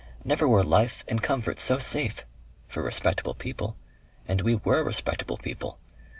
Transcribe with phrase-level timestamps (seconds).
[0.23, 2.25] Never were life and comfort so safe
[2.67, 3.77] for respectable people.
[4.27, 5.77] And we WERE respectable people....